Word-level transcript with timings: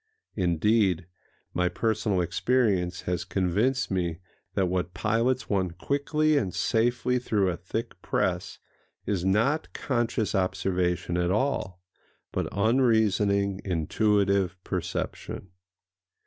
Indeed, 0.35 1.05
my 1.53 1.69
personal 1.69 2.21
experience 2.21 3.01
has 3.01 3.23
convinced 3.23 3.91
me 3.91 4.17
that 4.55 4.65
what 4.65 4.95
pilots 4.95 5.47
one 5.47 5.69
quickly 5.69 6.39
and 6.39 6.55
safely 6.55 7.19
through 7.19 7.49
a 7.51 7.55
thick 7.55 8.01
press 8.01 8.57
is 9.05 9.23
not 9.23 9.73
conscious 9.73 10.33
observation 10.33 11.17
at 11.17 11.29
all, 11.29 11.83
but 12.31 12.47
unreasoning, 12.51 13.61
intuitive 13.63 14.57
perception. 14.63 15.51